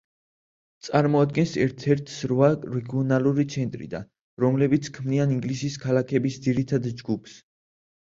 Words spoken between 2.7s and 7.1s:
რეგიონალური ცენტრიდან, რომლებიც ქმნიან ინგლისის ქალაქების ძირითად